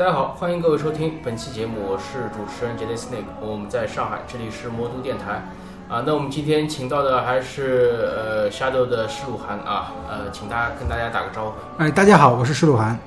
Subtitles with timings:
[0.00, 5.44] 大家好，欢迎各位收听本期节目，我是主持人杰雷斯内克，我们在上海，这里是魔都电台。
[5.90, 11.52] 啊，那我们今天请到的还是呃 Shadow 的施鲁涵啊，呃，请大家跟大家打个招呼。
[11.76, 12.98] 哎，大家好，我是施鲁涵。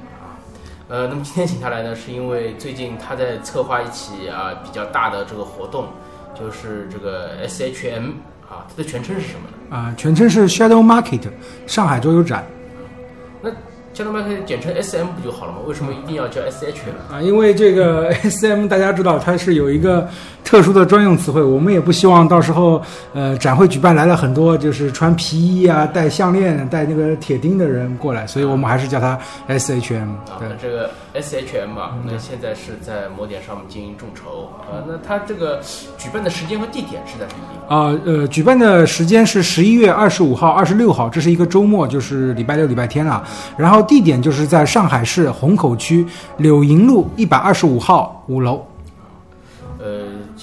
[0.87, 5.87] 呃，那么今天请他来呢，是因为最近他在策划一起啊比较大的这个活动，
[6.39, 8.12] 就是这个 SHM
[8.47, 9.75] 啊，它的全称是什么呢？
[9.75, 11.28] 啊、全称是 Shadow Market
[11.65, 12.46] 上海桌游展
[13.94, 15.59] 叫他们简称 SM 不就好了吗？
[15.67, 20.09] 为什么一定要叫 S H 呢啊、因为这个 SM 大家知道它是有一个
[20.44, 22.82] 特殊的专用词汇，我们也不希望到时候
[23.14, 30.10] 呃展会举办来了很多就是穿皮衣啊、戴项链、戴那个铁钉的人过来，所以我们还是叫它 SHM。
[30.30, 34.84] 啊，这个 SHM 啊，那现在是在摩点上面进行众筹啊。
[34.88, 35.62] 那它这个
[35.98, 37.94] 举办的时间和地点是在什么地方？
[37.94, 43.24] 啊，呃，举办的时间是十一月二十五号、二十六号，这是一个周末，就是礼拜六、礼拜天了。
[43.58, 46.05] 然后地点就是在上海市虹口区
[46.38, 48.64] 柳营路一百二十五号五楼。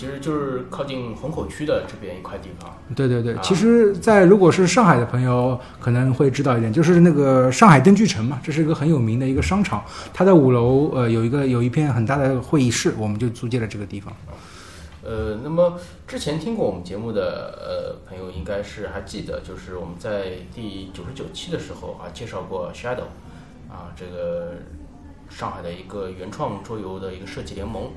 [0.00, 2.74] 呃，其实就是靠近虹口区的这边一块地方。
[2.96, 9.84] 对对对啊，其实，在如果是上海的朋友可能会知道一点，就是那个上海灯具城嘛，这是一个很有名的一个商场，
[10.14, 14.14] 它在五楼呃有一个有一片很大的会议室，我们就租借了这个地方。
[15.02, 23.08] 呃，那么之前听过我们节目的呃朋友应该是还记得，就是我们在第九十九期的时候啊介绍过 Shadow
[23.68, 24.52] 啊这个
[25.28, 27.90] 上海的一个原创桌游的一个设计联盟。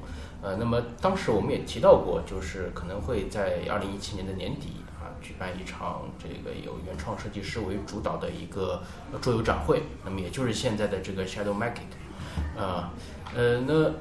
[0.43, 8.83] 呃，那么当时我们也提到过，就是可能会在二零一七年的年底啊举办一场这个由原创设计师为主导的一个
[9.21, 12.59] 桌游展会，那么也就是现在的这个 Shadow Market。
[12.59, 12.91] 啊
[13.35, 13.91] 呃，那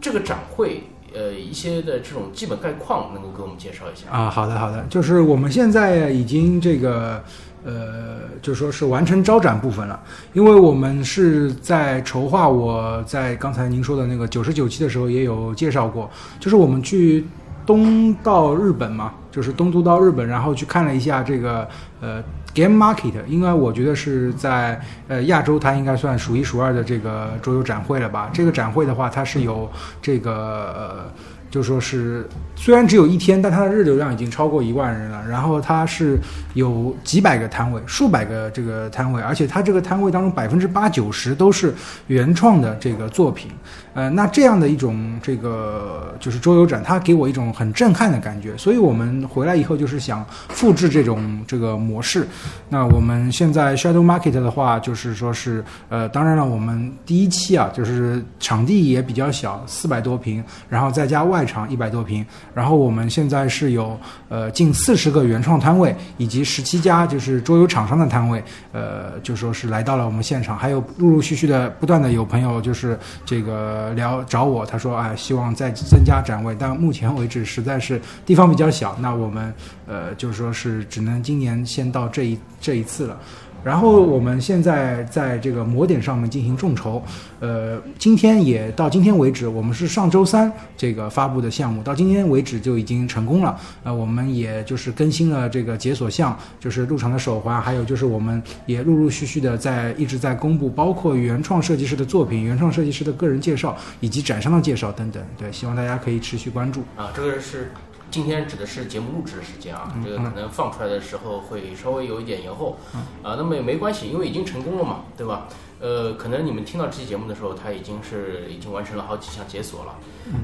[0.00, 4.08] 这个展会呃一些的这种基本概况，能够给我们介绍一下？
[4.10, 7.22] 啊，好的好的，就是我们现在已经这个
[7.66, 10.00] 呃，就说是完成招展部分了，
[10.32, 17.26] 因为我们是在筹划，我在刚才您说的那个九十九期的时候也有介绍过，就是我们去
[17.66, 21.68] 东到日本嘛，就是东都到日本，然后去看了一下这个
[22.00, 22.22] 呃
[22.54, 28.30] Game Market，应该我觉得是在呃亚洲它应该算数一数二的这个桌游展会了吧。
[28.32, 29.68] 这个展会的话，它是有
[30.00, 31.10] 这个呃。
[31.50, 35.24] 就说是虽然只有一天，但它的日流量已经超过一万人了。
[35.28, 36.18] 然后它是
[36.54, 41.74] 有几百个摊位，数百个这个摊位，而且它这个摊位当中百分之八九十都是
[42.06, 43.50] 原创的这个作品。
[43.96, 48.54] 呃，那这样的一种这个就是桌游展，它给我一种很震撼的感觉。
[48.58, 52.28] 所以我们回来以后就是想复制这种这个模式。
[52.68, 79.52] 那我们现在 Shadow Market 的话，就是说是呃，当然了，我们第一期啊，就是场地也比较小，四百多平，然后再加外场一百多平，然后我们现在是有呃近四十个原创摊位，以及十七家就是桌游厂商的摊位，呃，就说是来到了我们现场，还有陆陆续续的不断的有朋友就是这个聊找我，他说哎，希望再增加展位，但目前为止实在是地方比较小，那我们
[79.86, 83.18] 呃就是说是只能今年先到这一这一次了。
[83.66, 87.02] 然后我们现在在这个模点上面进行众筹，
[87.40, 93.58] 呃，今天也到今天为止，我们是上周三这个发布的项目，到今天为止就已经成功了。
[93.82, 105.20] 呃，我们也就是更新了这个解锁项，就是入场的手环，还有就是我们也陆陆续续的在一直在公布，包括原创设计师的作品、原创设计师的个人介绍以及展商的介绍等等。
[105.36, 106.82] 对，希望大家可以持续关注。
[106.94, 107.72] 啊，这个是
[108.10, 112.76] 今天指的是节目录制的时间啊，嗯这个可能放出来的时候会稍微有一点延后，
[113.22, 115.48] 啊，那么也没关系，因为已经成功了嘛，对吧？
[115.78, 119.94] 呃，可能你们听到这期节目的时候，它已经是已经完成了好几项解锁了，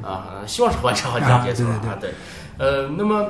[0.06, 2.14] 啊，希望是完成好几项解锁了嗯啊对啊，
[2.58, 3.28] 对，呃，那么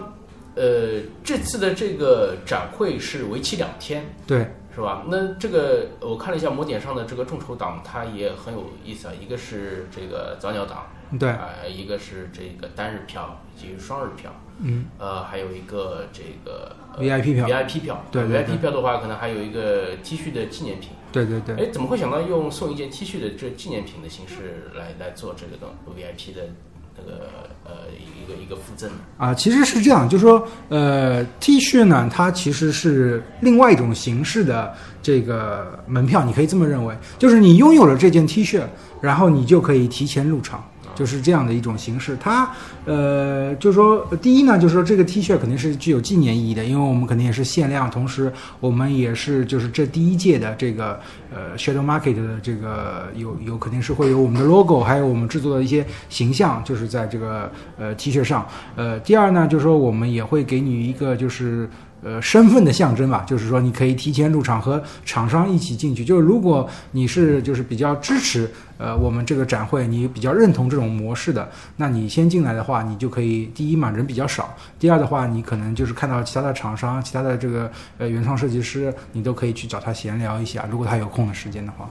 [0.57, 5.05] 呃，这次的这个展会是为期两天，对，是吧？
[5.09, 9.15] 那这个我看了一下魔点上的这个众筹档，它也很有意思啊。
[9.21, 10.87] 一个是这个早鸟档，
[11.19, 20.91] 对，啊、一个是这个单日票以及双日票，嗯呃，还有一个这个、呃、，VIP 票，VIP 票，对对对 VIP 票的话，可能还有一个 T 恤的纪念品。
[21.13, 21.57] 对对对。
[21.57, 26.49] 哎，怎么会想到用送一件 T 恤的这纪念品的形式来来做这个东 VIP 的
[26.97, 27.29] 那个
[27.65, 28.97] 呃一个一个附赠呢？
[29.19, 38.63] 啊，其实是这样，就是说，呃，T 恤呢，它其实是另外一种形式的这个门票，你可以这么认为，就是你拥有了这件 T 恤，
[39.03, 40.67] 然后你就可以提前入场。
[40.95, 42.51] 就是这样的一种形式，它
[42.85, 51.01] 呃，就是说，第一呢，就是说这个 T 恤肯定是具有纪念意义的，因为我们肯定也是限量，同时我们也是就是这第一届的这个
[51.33, 58.47] 呃 Shadow Market 的这个有有肯定是会有我们的 logo，还有我们制作的一些形象，就是在这个呃 T 恤上。
[58.77, 61.69] 呃，第二呢，就是说我们也会给你一个就是
[62.03, 66.05] 呃身份的象征吧，就是说你可以提前入场和厂商一起进去。
[66.05, 68.51] 就是如果你是就是比较支持
[68.83, 81.89] 呃我们这个展会，你比较认同这种模式的，那你先进来的话，你就可以第一嘛人比较少，第二的话你可能就是看到其他的厂商、其他的这个呃原创设计师，你都可以去找他闲聊一下，如果他有空的时间的话。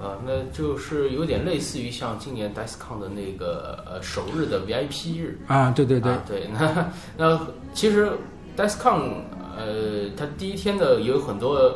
[0.00, 7.40] 呃，那就是有点类似于像今年 DICECON 的那个呃首日的 VIP 日啊，对对对啊对，那那
[7.72, 8.10] 其实
[8.56, 9.22] DICECON
[9.56, 11.74] 呃，它第一天的有很多，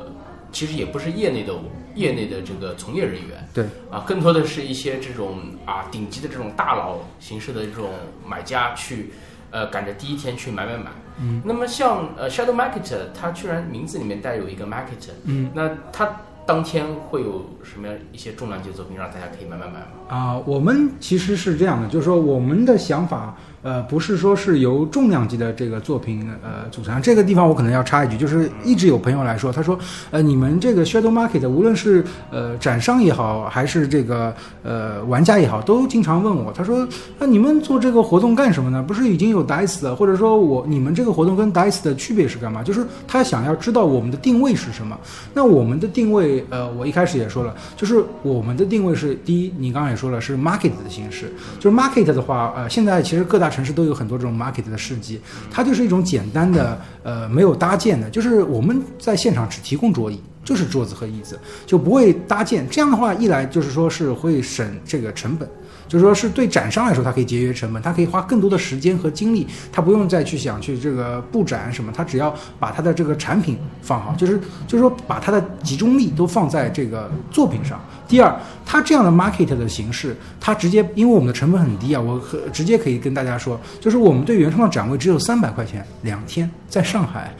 [0.52, 1.54] 其实也不是业内的
[1.94, 7.90] 业内的这个从业人员，对啊，更多的是一些这种啊顶级的这种大佬形式的这种
[8.26, 9.12] 买家去
[9.50, 10.90] 呃赶着第一天去买买买。
[11.20, 16.08] 嗯，那么像呃 Shadow Market，它居然名字里面带有一个 market，嗯那它
[16.46, 19.86] 当天会有什么样一些重量级的作品让大家可以买买买吗？
[20.08, 27.00] 啊，我们其实是这样的，就是说我们的想法，呃，不是说是由重量级的这个作品呃组成。
[27.00, 29.78] 这个地方我可能要插一句，就是一直有朋友来说，他说，
[30.10, 36.86] 呃，你们这个 Shadow Market 无论是呃展商也好，还是这个呃玩家也好，都经常问我，他说，
[37.18, 38.82] 那你们做这个活动干什么呢？
[38.82, 42.62] 不是已经有 Dice 了，或者说我你们这个活动跟 Dice 的区别是干嘛？
[42.62, 44.98] 就是他想要知道我们的定位是什么。
[45.32, 55.20] 那我们的定位，呃，我一开始也说了，就是我们的定位是第一，你刚刚也说了是 market 的形式，就是 market 的话，呃，现在其实各大城市都有很多这种 market 的市集，
[55.50, 60.20] 它就是一种简单的，呃，没有搭建的，就是我们在现场只提供桌椅。
[60.44, 62.68] 就是桌子和椅子，就不会搭建。
[62.68, 65.48] 这样的话，一来就是说是会省这个成本，
[65.92, 77.78] 就是说是对展商来说，它可以节约成本，它可以花更多的时间和精力，它不用再去想去这个布展什么，它只要把它的这个产品放好，就是就是说把它的集中力都放在这个作品上。
[78.08, 78.34] 第二，
[78.64, 87.34] 它这样的 market 的形式，它直接因为我们的成本很低啊，我可直接可以跟大家说，就是我们对原创的展位只有三百块钱两天，在上海，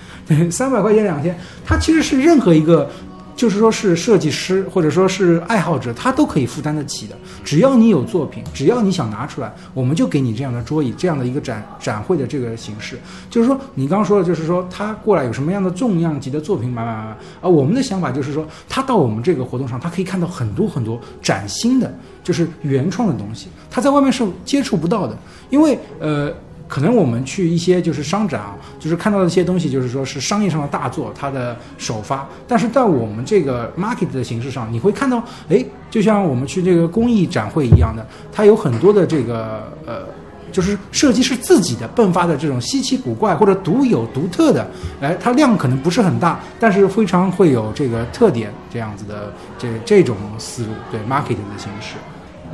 [0.50, 1.34] 三百块钱两天，
[1.64, 2.90] 它其实是任何一个。
[3.34, 7.16] 就是说是设计师或者说是爱好者，他都可以负担得起的。
[7.44, 12.98] 只要你有作品，只要你想拿出来，我们就给你这样的桌椅，这样的一个展展会的这个形式。
[13.30, 17.48] 就是说，你刚刚说的，就是说他过来有什么样的重量级的作品买买买买啊？
[17.48, 21.92] 我们的想法就是说，他到我们这个活动上，他可以看到很多很多崭新的，
[22.22, 25.16] 就是原创的东西，他在外面是接触不到的，
[25.50, 26.32] 因为呃。
[26.72, 32.26] 可能我们去一些就是商展啊，就是看到的一些东西，就是说是商业上的大作，它的首发。
[32.48, 40.06] 但是在我们这个 market 的形式上，你会看到，哎，就像我们去这个工艺展会一样的，它有很多的这个呃，
[40.50, 44.66] 就是设计师自己的迸发的这种稀奇古怪或者独有独特的，
[45.02, 51.96] 哎，它量可能不是很大，但是非常会有这个特点，这样子的这这种思路，对 market 的形式。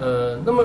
[0.01, 0.65] 呃，那么。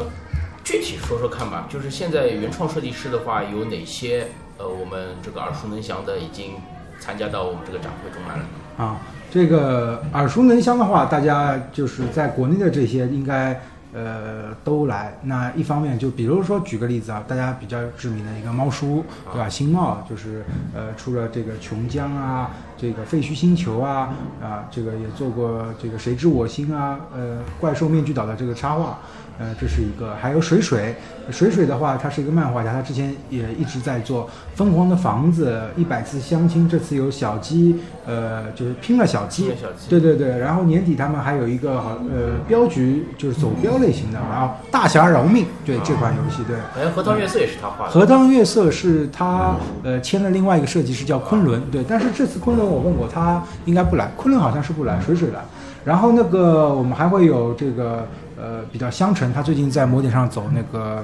[0.63, 4.27] 具体说说看吧，就是现在原创设计师的话，有哪些
[4.57, 6.53] 呃，我们这个耳熟能详的已经
[6.99, 8.45] 参加到我们这个展会中来了？
[8.77, 8.97] 啊，
[9.29, 13.59] 这个耳熟能详的话，大家就是在国内的这些应该
[13.93, 15.13] 呃都来。
[15.23, 19.49] 那一方面就比如说举个例子啊，大家比较知名的一个猫叔，对吧？
[19.49, 28.97] 新茂就是呃出了这个琼浆啊，这个废墟星球啊，啊这个也做过这个谁知我心啊，呃怪兽面具岛的这个插画。
[29.43, 30.95] 呃，这是一个，还有水水，
[31.29, 34.23] 水水的话，他是一个漫画家，他之前也一直在做
[34.55, 37.75] 《疯狂的房子》《一百次相亲》，这次有小鸡，
[38.05, 39.51] 呃，就是拼了小鸡，
[39.89, 46.55] 对对对，然后年底他们还有一个好，呃，镖局就是走镖类型的，然后大侠饶命，对这款游戏，对。
[46.73, 47.91] 好像荷塘月色也是他画的。
[47.91, 55.41] 荷塘月色是他呃签了另外一个设计师叫昆仑，对，但是这次昆仑我问过他应该不来，昆仑好像是不来，水水来。
[55.83, 58.07] 然后那个我们还会有这个。
[58.37, 61.03] 呃，比较香醇，他最近在摩点上走那个，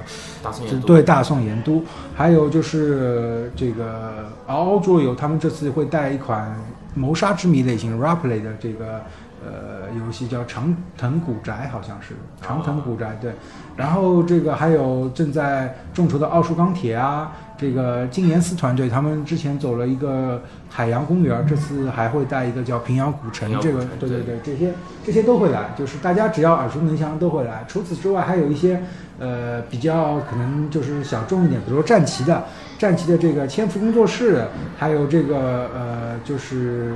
[0.86, 1.82] 对大宋盐都，
[2.14, 6.54] 还有就是这个嗷嗷桌游，他们这次会带一款
[6.94, 9.00] 谋杀之谜类型 （Raplay） 的这个
[9.44, 13.32] 呃游戏，叫长藤古宅，好像是长藤古宅，对。
[13.76, 17.32] 然后这个还有正在众筹的奥数钢铁啊。
[17.60, 23.52] 这个金岩寺团队，他们之前走了一个海洋公园，这次还会带一个叫平遥古城。
[23.60, 24.72] 这个，对对对，这些
[25.04, 27.62] 这些都会来，就是大家只要耳熟能详都会来。
[27.68, 28.82] 除此之外，还有一些
[29.18, 32.44] 呃比较可能就是小众一点，比如说战旗的
[32.78, 34.42] 战旗的这个千福工作室，
[34.78, 35.36] 还有这个
[35.74, 36.94] 呃就是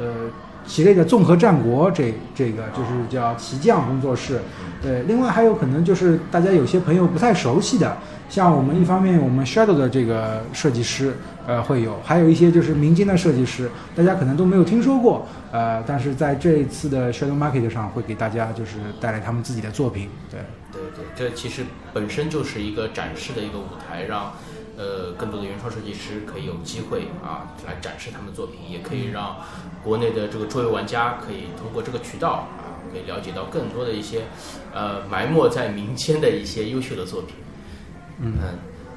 [0.00, 0.06] 呃
[0.66, 4.40] 其类的综合战国，这这个就是叫旗将工作室。
[4.82, 7.96] 对，另外还有可能就是大家有些朋友不太熟悉的。
[8.28, 20.40] 像我们一方面，我们 Shadow 的这个设计师，呃，会有，还有一些就是民间的设计师，大家可能都没有听说过，呃，但是在这一次的 Shadow Market 上，会给大家就是带来他们自己的作品，对，
[20.72, 24.32] 对对，这其实本身就是一个展示的一个舞台，让。
[24.80, 29.36] 呃更多的原创设计师可以有机会啊来展示他们的作品，也可以让
[29.84, 34.22] 国内的这个桌游玩家可以通过这个渠道啊，可以了解到更多的一些
[34.72, 37.34] 呃埋没在民间的一些优秀的作品。
[38.22, 38.32] 嗯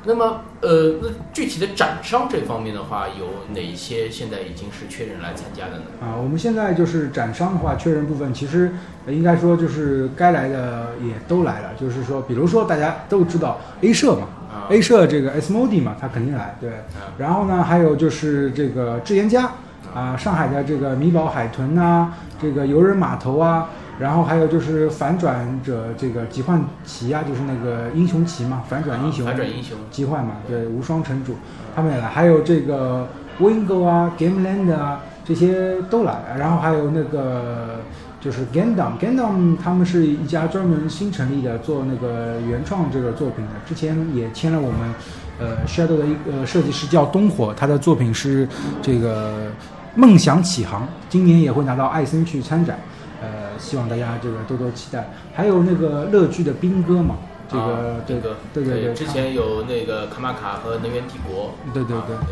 [0.06, 5.86] 那么呃，那具体的展商这方面的话，有哪些现在已经是确认来参加的呢？
[6.02, 8.70] 啊，我们现在就是展商的话，确认部分其实
[9.06, 16.70] 呃应该说就是该来的也都来了，就是说，比如说大家都知道 A 社嘛啊，A 社这个 S Modi 嘛，他肯定来，对。
[16.70, 19.50] 啊然后呢，还有就是这个智研家
[19.94, 23.70] 啊，上海的这个米宝海豚呐、这个游人码头啊，
[24.00, 31.36] 然后还有就是反转者这个集幻旗啊，就是那个英雄旗嘛，反转英雄，反转英雄，集幻嘛，对，无双城主
[31.76, 33.08] 他们也来，还有这个
[33.40, 37.82] Wingo 啊，Gameland 啊，这些都来，然后还有那个
[38.24, 44.94] 就是 Gundam，Gundam 他们是一家专门新成立的做那个原创这个作品的，之前也签了我们
[45.40, 48.48] 呃 Shadow 的一个设计师叫东火，他的作品是
[48.82, 49.52] 这个
[49.96, 52.80] 梦想起航，今年也会拿到艾森去参展，
[53.22, 55.10] 呃，希望大家这个多多期待。
[55.34, 57.18] 还有那个乐剧的兵哥嘛，
[57.50, 62.16] 这个、啊对这个对对对，之前有那个卡玛卡和能源帝国，对对对。
[62.16, 62.24] 啊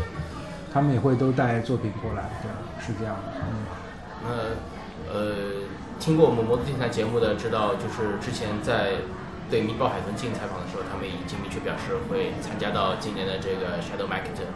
[0.74, 2.48] 他们也会都带作品过来，对，
[2.82, 3.42] 是这样的。
[3.42, 3.52] 嗯，
[4.24, 5.34] 那呃，
[6.02, 8.94] 听过我们摩托电台节目的知道，就是之前在
[9.48, 14.50] 对米报海豚进行采访的时候，他们已经明确表示会参加到今年的这个 Shadow Market，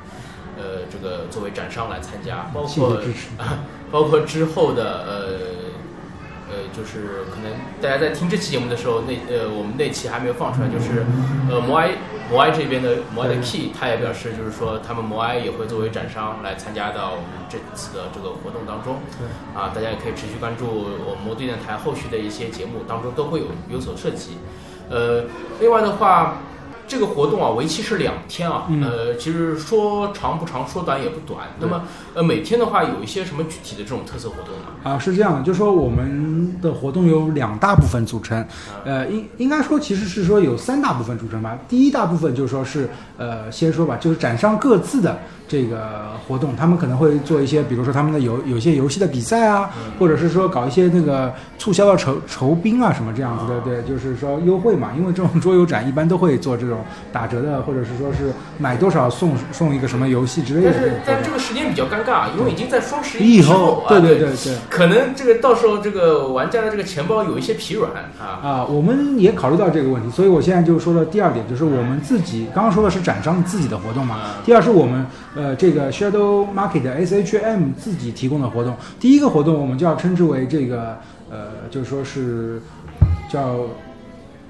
[0.59, 3.01] 呃，这个作为展商来参加，包括。
[3.93, 5.39] 包括之后的呃
[6.49, 11.05] 呃，就是可能大家在听这期节目的时候，那呃我们那期还没有放出来，就是
[11.51, 11.91] 呃摩埃
[12.31, 18.99] 摩埃这边的摩埃的 Key，他也表示就是说他们摩埃也会作为展商来参加到我们这次的这个活动当中。
[19.19, 19.27] 对
[19.61, 24.39] 啊，大家也可以持续关注我们摩对电台后续的一些节目当中都会有有所涉及。
[24.89, 25.25] 呃，
[25.61, 26.39] 另外的话，
[26.89, 31.49] 这个活动啊，为期是两天啊，嗯呃，其实说长不长，说短也不短。
[31.59, 31.83] 那么，
[32.15, 34.67] 呃，每天的话有一些什么具体的这种特色活动吗？
[34.85, 38.47] 啊，是这样的，就是说我们的活动有两大部分组成，
[38.85, 41.59] 呃，应应该说其实是说有三大部分组成吧。
[41.69, 42.89] 第一大部分就是说是
[43.19, 54.93] 呃，先说吧，就是展商各自的这个活动，他们可能会做一些，比如说他们的游有些游戏的比赛啊，或者是说搞一些那个促销的酬酬宾啊什么这样子的，对，就是说优惠嘛。
[54.97, 56.76] 因为这种桌游展一般都会做这种
[57.13, 60.93] 打折的，或者是说是买多少送送一个什么游戏之类的但是。
[61.07, 67.91] 但这个时间比较尴尬，因为已经在双十一之后后，啊，对对对对，可能这个到时候这个玩家的这个钱包有一些疲软
[68.21, 68.41] 啊。
[68.43, 78.75] 啊，我们也考虑到这个问题，所以我现在就说了第二点，就是我们自己刚刚说的是展商自己的活动嘛，第二是我们呃这个 Shadow Market SHM 自己提供的活动。
[79.01, 80.99] 第一个活动我们就要称之为这个
[81.31, 82.61] 呃，就是说是
[83.29, 83.57] 叫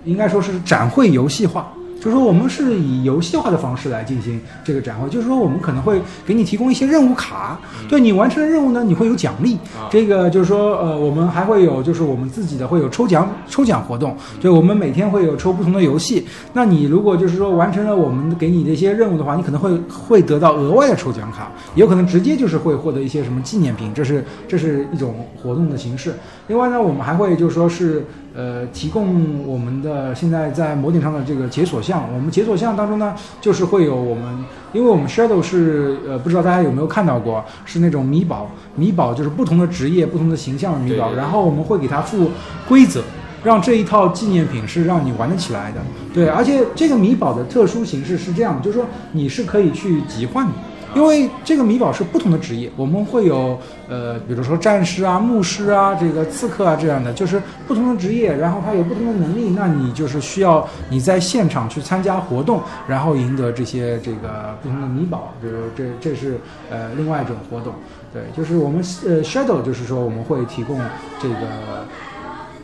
[0.04, 1.72] 应该说是展会游戏化。
[1.96, 5.08] 就是说，我们是以游戏化的方式来进行这个展会。
[5.08, 9.54] 就是说，我们可能会给你提供一些任务卡，对你完成的任务呢，你会有奖励。
[9.76, 16.26] 啊这个就是说，呃，我们还会有就是我们自己的会有抽奖抽奖活动，就我们每天会有抽不同的游戏。
[16.52, 26.14] 那你如果就是说完成了我们给你的一些任务的话，你可能会会得到额外的抽奖卡，也有可能直接就是会获得一些什么纪念品，这是这是一种活动的形式。
[26.48, 28.04] 另外呢，我们还会就是说是
[28.36, 42.30] 呃提供我们的现在在模顶上的这个解锁项，我们解锁项当中呢，就是会有我们，因为我们 Shadow 是呃不知道大家有没有看到过，是那种米宝，米宝就是不同的职业、不同的形象的米宝，对对对然后我们会给它附
[42.68, 43.02] 规则。
[43.44, 45.80] 让这一套纪念品是让你玩得起来的，
[46.12, 50.52] 对，而且这个米宝的特殊形式是这样，就是说你是可以去集换的，
[50.96, 67.74] 因为这个米宝是不同的职业，我们会有呃，比如说战士啊、牧师啊、这个刺客啊这样的，就是不同的职业，然后它有不同的能力，那你就是需要你在现场去参加活动，然后赢得这些这个不同的米宝，比如这这是呃另外一种活动，
[68.10, 70.80] 对，就是我们呃 Shadow 就是说我们会提供
[71.20, 71.36] 这个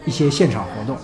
[0.06, 0.96] 一些现场活动。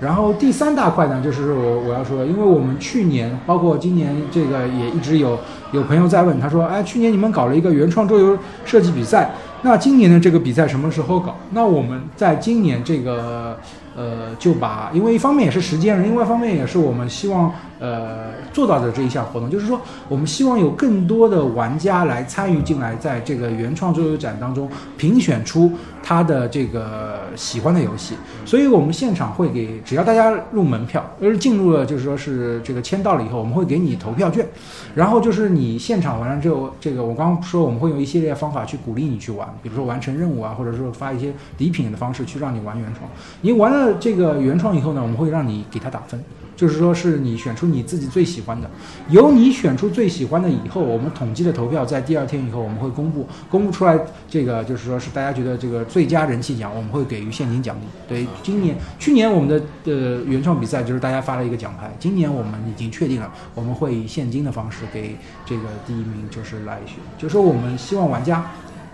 [0.00, 5.38] 然后第三大块呢，就是我我要说的，因为我们去年包括今年这个也一直有
[5.72, 9.30] 有朋友在问，他说，哎，去年你们搞了一个原创桌游设计比赛，
[9.62, 11.36] 那今年的这个比赛什么时候搞？
[11.50, 13.56] 那我们在今年这个
[13.96, 17.52] 呃，就把，因为一方面也是时间，另外一方面也是我们希望
[17.84, 25.70] 呃做到的这一项活动，就是说我们希望有更多的玩家来参与进来，在这个原创桌游展当中评选出
[26.02, 28.14] 他的这个喜欢的游戏，
[28.46, 34.46] 所以我们现场会给，只要大家入门票，而进入了就是说是这个签到了以后，我们会给你投票券，
[34.94, 43.10] 然后就是你现场完了之后，这个我刚刚说我们会用一系列方法去鼓励你去玩，比如说完成任务啊，或者说发一些礼品的方式去让你玩原创。
[43.40, 46.22] 你玩了这个原创以后呢，我们会让你给他打分，
[46.56, 48.70] 就是说是你选出你你自己最喜欢的。
[49.08, 57.80] 由你选出最喜欢的以后，我们统计的投票在第二天以后我们会公布，公布出来这个就是说是大家觉得这个最佳人气奖，我们会给予现金奖励。
[58.06, 59.60] 对，今年去年我们的
[59.92, 68.48] 呃原创比赛就是大家发了一个奖牌，今年我们已经确定了，我们会以现金的方式给这个第一名就是来选，就是说我们希望玩家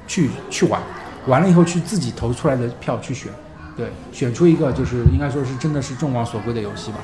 [0.06, 0.80] 去去玩，
[1.26, 3.30] 玩了以后去自己投出来的票去选。
[3.76, 6.98] 对，选出一个就是应该说是真的是众望所归的游戏吧。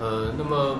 [0.00, 0.78] 呃，那么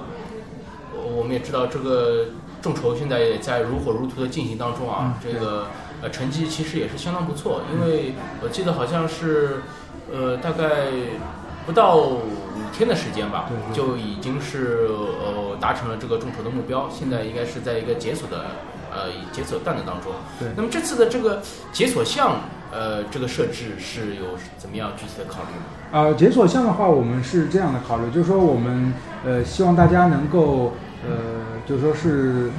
[1.17, 2.27] 我们也知道这个
[2.63, 5.67] 众筹现在也在如火如荼的进行当中啊，这个
[6.03, 9.61] 呃成绩其实也是相当不错，因为我记得好像是
[10.11, 10.87] 呃大概
[11.67, 12.23] 不到五
[12.73, 18.47] 天的时间吧，就已经是呃达成了这个众筹的目标，现在应该是在一个解锁的
[18.91, 20.11] 呃解锁段的当中。
[20.39, 22.41] 对，那么这次的这个解锁项。
[22.73, 25.65] 呃，这个设置是有怎么样具体的考虑吗？
[25.93, 28.93] 呃，解锁项的话，我们是这样的考虑，就是说我们
[29.25, 30.73] 呃希望大家能够
[31.05, 31.17] 呃，
[31.67, 32.51] 就说是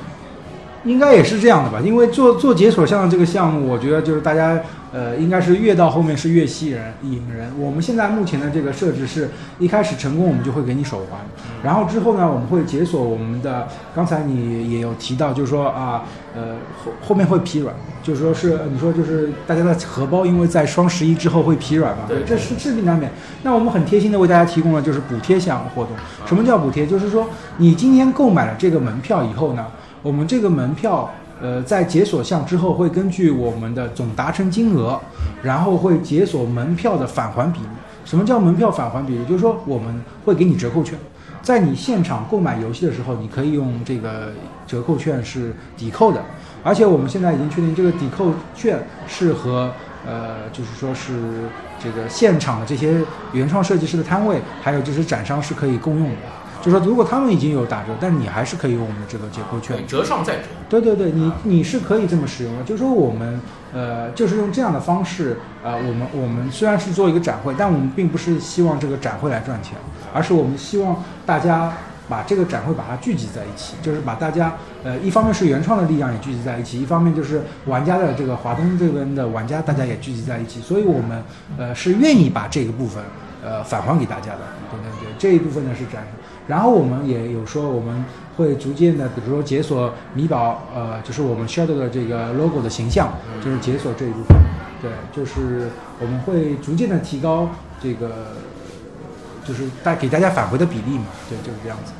[0.83, 4.59] 应该也是这样的吧，因为做做解锁项的这个项目，我觉得就是大家。
[4.93, 7.49] 呃，应该是越到后面是越吸引人，引人。
[7.57, 11.19] 我们现在目前的这个设置是一开始成功，我们就会给你手环，
[11.63, 13.67] 然后之后呢，我们会解锁我们的。
[13.95, 16.03] 刚才你也有提到，就是说啊，
[16.35, 23.09] 呃，后后面会疲软，就是说是你说就是大家的荷包，因为在双十一之后会疲软嘛，对，这是势必难免。
[23.43, 25.95] 那我们很贴心的为大家提供了就是补贴项目活动。
[26.25, 26.85] 什么叫补贴？
[26.85, 29.65] 就是说你今天购买了这个门票以后呢，
[30.01, 31.09] 我们这个门票。
[31.41, 34.99] 呃，在解锁项之后，会根据我们的总达成金额，
[35.41, 37.65] 然后会解锁门票的返还比例。
[38.05, 39.25] 什么叫门票返还比例？
[39.25, 40.97] 就是说我们会给你折扣券，
[41.41, 44.31] 在你现场购买游戏的时候，你可以用这个
[44.67, 46.21] 折扣券是抵扣的。
[46.63, 49.71] 而且我们现在已经确定，这个抵扣券是和
[50.05, 53.01] 呃，就是说是这个现场的这些
[53.33, 56.15] 原创设计师的摊位，还有就是展商是可以共用的。
[56.61, 60.43] 就说如果他们已经有打折，但你还是可以用我们的这个折扣券，折上再折。
[60.69, 62.63] 对对对，你你是可以这么使用的。
[62.63, 63.41] 就是说我们
[63.73, 69.73] 呃，就是用这样的方式，呃，我们我们虽然是做一个展会，但我们并不是希望这个展会来赚钱，
[70.13, 71.73] 而是我们希望大家
[72.07, 81.23] 把这个展会把它聚集在一起，就是把大家呃，一方面是原创的力量也聚集在一起，一方面就是玩家的这个华东这边的玩家大家也聚集在一起，所以我们
[81.57, 83.03] 呃是愿意把这个部分
[83.43, 84.41] 呃返还给大家的。
[84.69, 86.05] 对对对，这一部分呢是展。
[86.47, 88.03] 然后我们也有说，我们
[88.35, 94.37] 会逐渐的，比如说解锁米宝，呃，就是我们 Shadow 的这个 logo 的形象，就是解锁这一部分。
[94.81, 97.49] 对，就是我们会逐渐的提高
[97.81, 98.35] 这个，
[99.45, 101.05] 就是大给大家返回的比例嘛。
[101.29, 101.93] 对，就是这样子。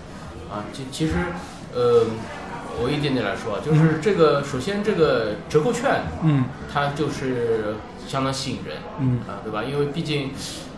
[0.51, 1.13] 啊，其其实，
[1.73, 2.05] 呃，
[2.81, 7.75] 我一点点来说，就是这个，首先这个折扣券，嗯，它就是
[8.07, 9.63] 相当吸引人，嗯，啊，对吧？
[9.63, 10.31] 因为毕竟，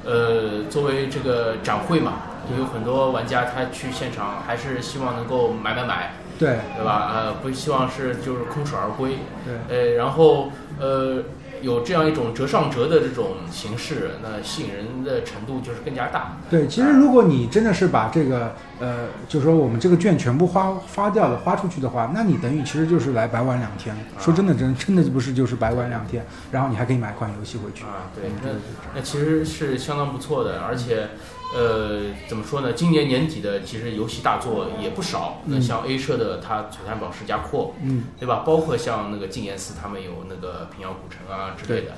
[0.04, 2.14] 呃，作为这个展会嘛。
[2.58, 7.12] 有很多玩家他去现场还是希望能够买买买，对对吧？
[7.14, 9.56] 呃，不希望是就是空手而归，对。
[9.70, 11.24] 呃，然后呃
[11.62, 16.38] 有这样一种折上折的这种形式，那吸引人的程度就是更加大。
[16.50, 23.96] 对，其实如果你真的是把这个呃，就是说我们这个券全部花花掉了花出去的话，那你等于其实就是来白玩两天。
[24.20, 28.12] 说真的，真真的不是就是白玩两天，然后你还可以买款游戏回去啊。
[28.14, 28.50] 对，那
[28.96, 31.08] 那其实是相当不错的，而且。
[31.54, 32.74] 呃，怎么说呢？
[32.74, 35.38] 今年年底的其实游戏大作也不少。
[35.46, 38.44] 那像 A 社的它《璀璨宝石》加扩，嗯，对吧？
[38.44, 41.92] 包括像那个静言寺他们有那个平遥古城啊之类的，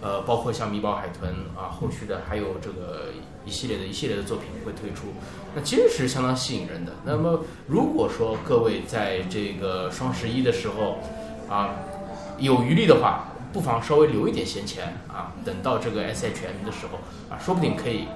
[0.00, 3.06] 呃，包括像米宝海豚啊，后续的还有这个
[3.44, 5.08] 一系列的一系列的作品会推出，
[5.56, 6.92] 那其实是相当吸引人的。
[7.04, 11.00] 那么如果说各位在这个双十一的时候
[11.48, 11.70] 啊
[12.38, 18.06] 有余力的话，不妨稍微留一点闲钱啊，等到这个 SHM 的时候啊，说不定可以。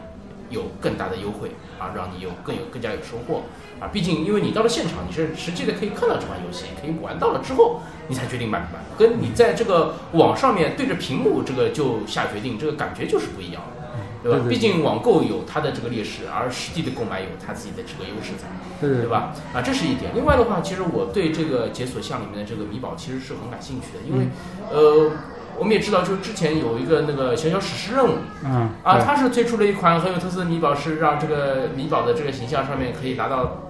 [0.51, 3.43] 有更大的优惠啊，让你有更有更加有收获
[3.81, 3.89] 啊！
[3.93, 8.81] 毕竟，因为你到了现场，你是实际的可以看到这款游戏，可以玩到了之后，你才决定买不买。
[8.99, 14.47] 跟你在这个网上面对着屏幕这个就下决定，这个感觉就是不一样的，对吧？
[14.49, 18.47] 毕竟网购有它的这个劣势，而实际的购买有它自己的这个优势在，
[18.81, 19.35] 对吧？
[19.53, 20.13] 啊，这是一点。
[20.15, 24.29] 另外的话，其实我对这个解锁项里面的这个米宝其实是很感兴趣的，因为
[24.71, 25.11] 呃。
[25.59, 28.15] 我们也知道，就之前有一个那个小小史诗任务，
[28.45, 33.63] 嗯，啊，它是推出了一款很有特色的米宝，是让这个米宝的这个形象上面可以拿到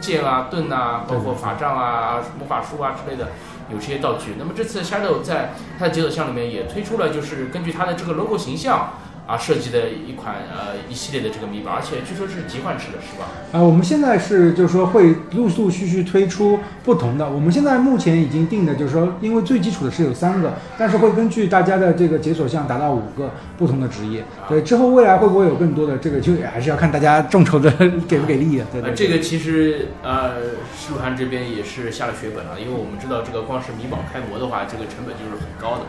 [0.00, 3.28] 剑啊、盾啊，包括法杖啊、魔法书啊之类的，
[3.70, 4.34] 有这些道具。
[4.38, 8.90] 那么这次 Shadow 在它的解锁项里面也推出了，就是根据它的这个 logo 形象
[9.28, 13.28] 啊设计的一款呃一系列的这个米宝，而且据说是集换式的，是吧？
[13.52, 17.28] 啊，我们现在是就是说会陆陆续续推出不同的。
[17.28, 24.24] 我们现在目前已经定的就是说，因为最基础的是有三个，但是会根据大家的这个解锁项达到五个不同的职业。
[24.48, 27.70] 对，之后未来会不会有更多的这个，就还是要看大家众筹的
[28.08, 28.66] 给不给力啊。
[28.72, 30.40] 对对呃，这个其实呃，
[30.74, 35.84] 石鲁汉这边也是下了血本了，因为我们知道这个光是米宝开模的话，这个成本就是很高的，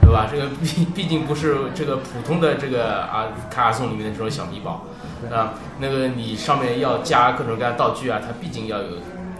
[0.00, 0.28] 对吧？
[0.30, 4.84] 这个毕毕竟不是这个普通的这个啊卡卡颂里面的这种小米宝，
[5.30, 8.88] 啊，那个你上面要加各种各样的道具啊，它毕竟要有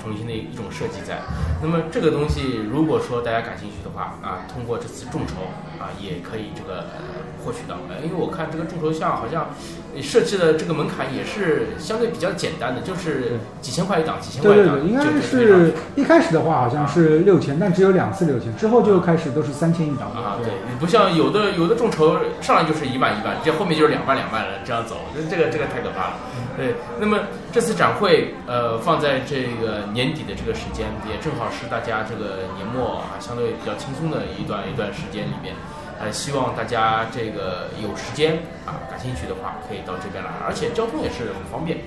[0.01, 1.18] 重新的一种设计在。
[1.61, 5.35] 那么这个东西，如果说大家感兴趣的话啊，通过这次众筹
[5.79, 7.77] 啊，也可以这个呃获取到。
[7.88, 9.51] 呃，因为我看这个众筹项好像
[9.95, 26.17] 呃设置的这个门槛也是相对比较简单的，就是几千块一档，几千块一档，对对对，应该是一开始的话好像是六千，但只有两次六千，之后就开始都是三千一档啊，对，不像有的有的众筹上来就是一万一万，这后面就是两万两万了，这样走，这这个这个太可怕了。
[26.57, 27.19] 对，那么
[27.53, 35.55] 这次展会呃放在这个年底的这个时间，也正好是大家这个年末啊相对比较轻松的一段一段时间里面，
[36.00, 41.78] 呃，希望大家这个有时间啊感兴趣的话，可以到这边来，而且交通也是很方便，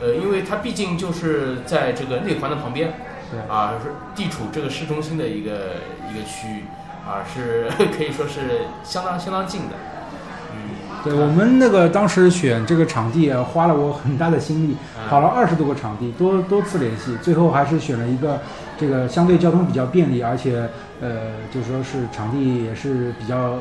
[0.00, 2.92] 呃，因为它毕竟就是在这个内环的旁边，
[3.30, 5.76] 对啊，是地处这个市中心的一个
[6.10, 6.64] 一个区域。
[7.00, 9.74] 啊，是 可以说是相当相当近的，
[10.52, 14.76] 嗯，对我们那个当时选这个场地啊，花了我很大的心力，
[15.08, 18.38] 跑了二十多个场地，多多次联系，最后还是选了一个
[18.80, 20.66] 这个相对交通比较便利，而且
[21.02, 23.58] 呃，就说是场地也是比较，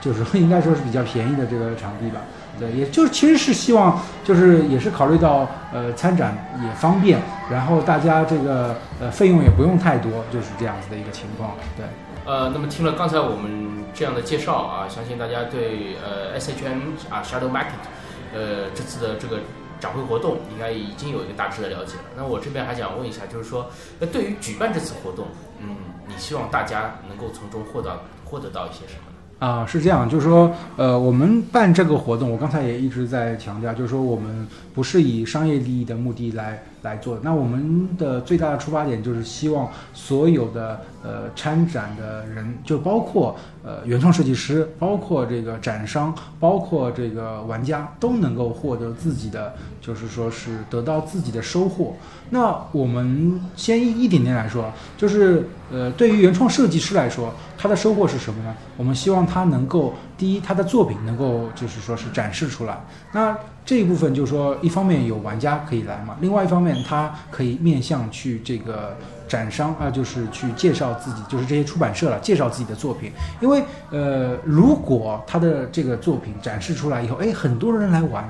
[0.00, 2.20] 就是 应该说是比较便宜的这个场地吧。
[2.60, 11.52] 对，也就是其实是希望，就是也是考虑到呃参展也方便，然后大家这个呃费用也不用太多，就是这样子的一个情况。
[11.76, 11.86] 对。
[12.26, 17.86] 呃，那么听了刚才我们这样的介绍啊，相信大家对呃 SHM 啊 Shadow Market，
[18.34, 19.38] 呃这次的这个
[19.80, 22.04] 展会活动应该已经有一个大致的了解了。
[22.16, 25.26] 那我这边还想问一下，就是说，呃对于举办这次活动，
[25.60, 29.07] 嗯，你希望大家能够从中获得获得到一些什么？
[29.38, 37.20] 啊，是这样，就是说，呃，我们办这个活动，我刚才也一直在强调，就是说，我们不是以商业利益的目的来来做的。
[37.22, 51.94] 那我们的最大的出发点就是希望所有的呃参展的人，就包括呃原创设计师，包括这个展商，包括这个玩家，都能够获得自己的，就是说是得到自己的收获。
[52.30, 54.64] 那我们先一一点点来说，
[54.96, 58.54] 就是呃，对于原创设计师来说，他的收获是什么呢？
[58.76, 62.78] 我们希望他能够，第一，他的作品能够就是说是展示出来。
[63.12, 68.96] 那这一部分就是说，一方面有玩家可以来嘛，另外一方面他可以面向去这个
[69.28, 73.12] 展商啊，就是去介绍自己，就是这些出版社了，介绍自己的作品。
[73.40, 78.28] 因为呃，如果他的这个作品展示出来以后，哎，很多人来玩。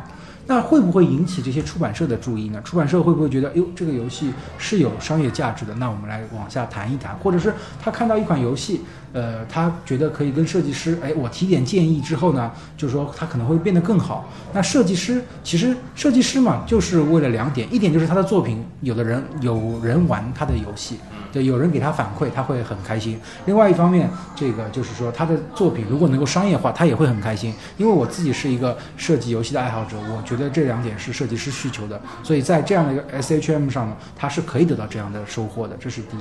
[0.49, 2.59] 那会不会引起这些出版社的注意呢？
[2.63, 5.75] 出版社会不会觉得，哟，这个游戏是有商业价值的？
[5.75, 8.81] 那我们来往下谈一谈，或者是他看到一款游戏，
[9.13, 14.27] 呃，他觉得可以跟设计师，哎，我提点建议之后呢，就是说他可能会变得更好。
[14.55, 20.97] 那设计师其实设计师嘛，就是为了两点，一点就是他的作品，有的人有人玩他的游戏，
[21.31, 23.21] 对，有人给他反馈，他会很开心。
[23.45, 27.53] 另外一方面，这个就是说他的作品如果能够商业化，他也会很开心。
[27.77, 36.21] 因为我自己是一个设计游戏的爱好者，我觉觉得这两点是设计师需求的，所以在这样的一个 SHM 上呢，它是可以得到这样的收获的，这是第一。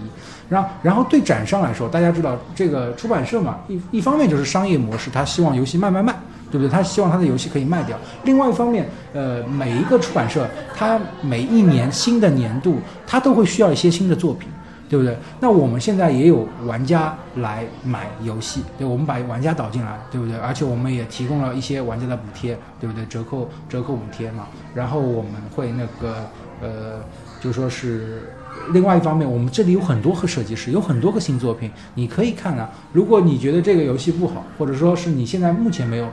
[0.49, 6.13] 然后，然后对展商来说，大家知道这个出版社嘛，一一方面就是商业模式，他希望游戏卖卖卖。
[6.49, 6.71] 对不对？
[6.71, 7.99] 他希望他的游戏可以卖掉。
[8.23, 14.47] 另外一方面，呃，每一个出版社，他每一年新的年度，他都会需要一些新的作品，
[14.89, 15.17] 对不对？
[15.39, 20.37] 那我们现在也有玩家来买游戏，对，我们把玩家导进来，对不对？
[20.37, 23.05] 而且我们也提供了一些玩家的补贴，对不对？
[23.05, 24.47] 折扣折扣补贴嘛。
[24.73, 26.29] 然后我们会那个
[26.61, 26.99] 呃，
[27.41, 28.33] 就说是。
[28.71, 32.67] 另外一方面，我们这里有很多个设计师，有很多个新作品，你可以看啊。
[32.91, 36.07] 如果你觉得这个游戏不好，或者说是你现在目前没有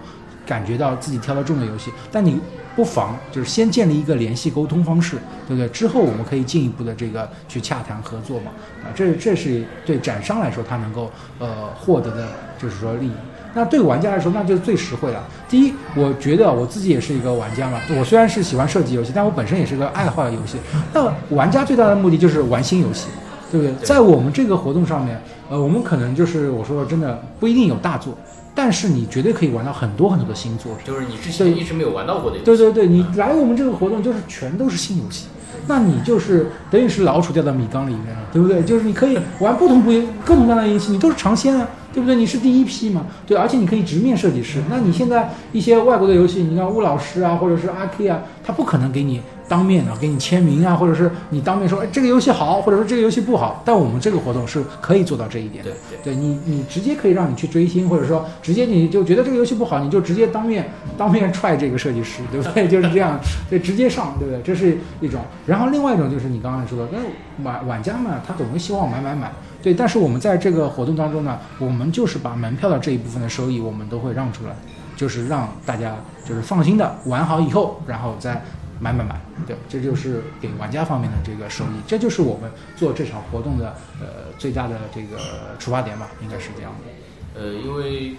[0.46, 2.38] 感觉到自己挑到重的游戏，但你
[2.76, 5.68] 不妨就是先建立一个联系沟通方式，对不对？
[5.68, 8.50] 之后我们可以进一步的这个去洽谈合作嘛。
[8.82, 12.28] 啊，这这是对展商来说他能够呃获得的，
[12.58, 13.12] 就是说利益。
[13.56, 15.22] 那对玩家来说，那就是最实惠了。
[15.48, 17.80] 第一，我觉得我自己也是一个玩家嘛。
[17.96, 20.58] 我虽然是喜欢射击游戏，但我本身也是个爱好的游戏。
[20.92, 23.06] 那玩家最大的目的就是玩新游戏，
[23.52, 23.80] 对对不对？
[23.80, 28.18] 对在我们这个活动上面，呃，我们可能就是我说真的不一定有大作，
[28.54, 30.86] 但是你绝对可以玩到很多很多的新作品。
[30.86, 32.44] 就是你之前一直没有玩到过的游戏。
[32.44, 35.26] 对对对，你来我们这个活动就是全都是新游戏，
[35.66, 38.62] 那你就是等于是老鼠掉到米缸里面了，对不对？
[38.62, 39.90] 就是你可以玩不同不
[40.24, 42.14] 各种各样的游戏，你都是尝鲜啊，对不对？
[42.14, 44.62] 你是第一批嘛，对，而且你可以直面设计师。
[44.70, 53.62] 那你现在一些外国的游戏，你看乌老师啊，或者是阿 K 啊，他不可能给你当面啊，给你签名啊，或者是你当面说，哎，这个游戏好，或者说这个游戏不好。
[53.64, 55.70] 但我们这个活动是可以做到这一点的。
[55.70, 62.66] 对对对你，你直接可以让你去追星，或者说直接你就觉得这个游戏不好，你就直接当面当面踹这个设计师，对不对？
[62.68, 64.42] 就是这样，对，直接上，对不对？
[64.42, 65.20] 这是一种。
[65.46, 69.30] 然后另外一种就是你刚刚说的，那玩玩家嘛，他总会希望买买买，
[69.62, 69.74] 对。
[69.74, 74.54] 但是我们在这个活动当中呢，我们就是把门票的这一部分的收益，我们都会让出来，
[74.96, 75.94] 就是让大家
[76.26, 78.42] 就是放心的玩好以后，然后再。
[78.80, 85.16] 买买买，对，这就是给玩家方面的这个收益，这就是我们做这场活动的呃最大的这个
[85.58, 87.40] 出发点吧，应该是这样的。
[87.40, 88.16] 呃，因为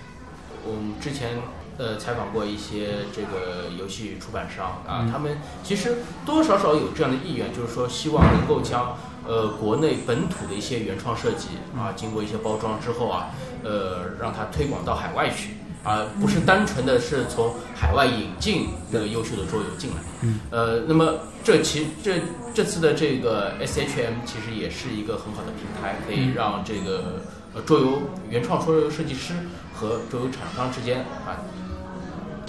[0.66, 1.38] 我们之前
[1.78, 13.32] 呃采访过一些这个游戏出版商啊，嗯他们其实多多少少有这样的意愿，就是说希望能够将呃国内本土的一些原创设计啊，经过一些包装之后啊，
[13.64, 15.55] 呃，让它推广到海外去。
[15.86, 22.20] 啊，不是单纯的是从海外引进这个优秀的桌游进来，嗯，呃，那么这其这
[22.56, 27.22] 这次的这个 SHM 其实也是一个很好的平台，可以让这个
[27.54, 29.34] 呃桌游原创桌游设计师
[29.74, 31.38] 和桌游厂商之间啊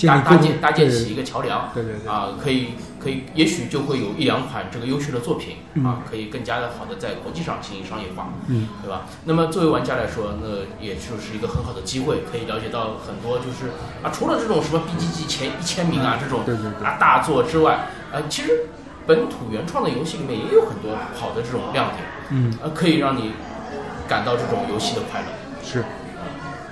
[0.05, 2.11] 搭搭建搭建起一个桥梁，对对对。
[2.11, 5.85] 啊，可以可以，也许就会有一两款这个优秀的作品嗯。
[5.85, 9.07] 啊，可以更加的好的在国际上进行商业化，嗯，对吧？
[9.25, 10.49] 那么作为玩家来说，那
[10.85, 13.71] 也就是一个很好的机会，可以了解到很多就是
[14.03, 16.41] 啊，除了这种什么 BGG 前一千名啊这种
[16.83, 18.67] 啊大作之外，啊，其实
[19.07, 23.33] 本土原创的游戏里面也有很多好的这种亮点，嗯，呃，可以让你
[24.09, 25.27] 感到这种游戏的快乐。
[25.63, 25.85] 是，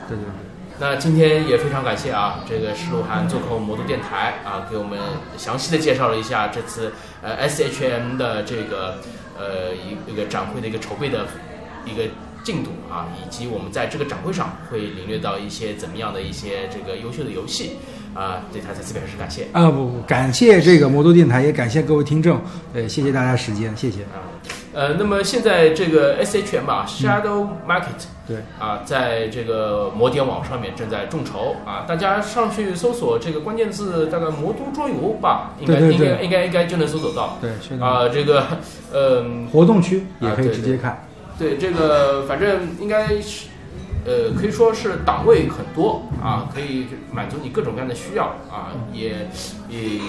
[0.09, 0.44] 对对对。
[0.79, 4.99] 那今天也非常感谢啊，这个施鹿晗做客我们魔都电台啊，给我们
[5.37, 8.99] 详细的介绍了一下这次呃 SHM 的这个
[9.39, 11.27] 呃一一个展会的一个筹备的
[11.85, 12.03] 一个
[12.43, 17.77] 进度啊，以及我们在这个展会上会领略到一些怎么样的一些这个优秀的游戏
[18.13, 22.41] 啊，对他再次表示感谢啊不不，感谢这个魔都电台，也感谢各位听众，
[22.75, 24.03] 呃，谢谢大家时间，谢谢。
[24.03, 24.27] 啊。
[24.75, 37.51] 呃，那么现在这个 SHM 啊，Shadow Market 对，啊，在这个魔点网上面正在众筹啊，大家上去搜索这个关键字，大概魔都桌游吧，应该应该应该应该就能搜索到对。
[37.79, 38.09] 啊。
[38.09, 38.45] 这个，
[38.93, 41.07] 呃、活动区也可以啊对直接看。
[41.39, 43.47] 对这个，反正应该是，
[44.05, 49.29] 呃，可以说是档位很多啊，可以满足你各种各样的需要啊，也
[49.69, 50.01] 也。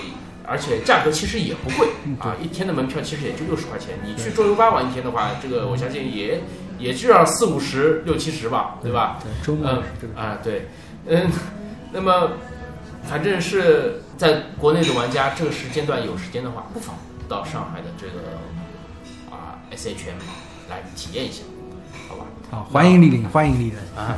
[0.47, 3.97] 而且价格其实也不贵嗯啊，一天的门票其实也就六十块钱。
[4.05, 6.41] 你去桌游吧玩一天的话，这个我相信也
[6.77, 9.19] 也就要四五十、六七十吧，对吧？
[9.21, 9.67] 对，周末。
[10.15, 10.67] 啊，对，
[11.07, 11.29] 嗯，
[11.91, 12.31] 那么
[13.03, 16.95] 反正是在国内的玩家这个时间段有时间的话，不妨
[17.27, 18.37] 到上海的这个
[19.31, 20.19] 啊 SHM
[20.69, 21.43] 来体验一下，
[22.07, 22.25] 好吧？
[22.51, 23.73] 好，欢迎莅临，欢迎莅临。
[23.95, 24.17] 啊，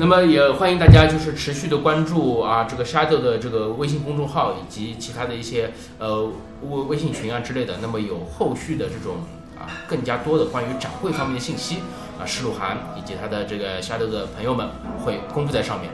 [0.00, 6.24] 那么也欢迎大家就是持续的关注啊这个 Shadow 的这个微信公众号以及其他的一些呃
[6.62, 7.78] 微微信群啊之类的。
[7.82, 9.16] 那么有后续的这种
[9.58, 11.78] 啊更加多的关于展会方面的信息
[12.16, 14.68] 啊，施鲁涵以及他的这个 Shadow 的朋友们
[15.04, 15.90] 会公布在上面。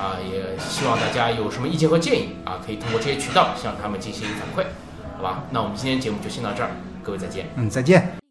[0.00, 4.64] 啊，也希望大家有什么意见和建议啊，可以通过这些渠道向他们进行反馈，
[5.16, 5.42] 好吧？
[5.50, 6.70] 那我们今天节目就先到这儿，
[7.02, 7.48] 各位再见。
[7.56, 8.21] 嗯，再见。